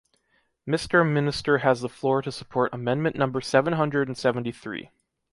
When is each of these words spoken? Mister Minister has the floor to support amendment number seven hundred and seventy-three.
Mister 0.65 1.03
Minister 1.03 1.59
has 1.59 1.81
the 1.81 1.87
floor 1.87 2.23
to 2.23 2.31
support 2.31 2.73
amendment 2.73 3.15
number 3.17 3.39
seven 3.39 3.73
hundred 3.73 4.07
and 4.07 4.17
seventy-three. 4.17 4.89